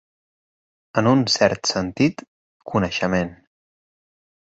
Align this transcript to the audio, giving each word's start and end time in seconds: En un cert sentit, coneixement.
En 1.01 1.09
un 1.11 1.21
cert 1.35 1.71
sentit, 1.73 2.25
coneixement. 2.73 3.35